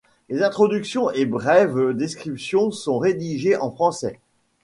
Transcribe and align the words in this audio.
Les 0.29 0.41
introductions 0.41 1.11
et 1.11 1.27
brèves 1.27 1.95
descriptions 1.95 2.71
sont 2.71 2.97
rédigées 2.97 3.55
en 3.57 3.69
français. 3.69 4.19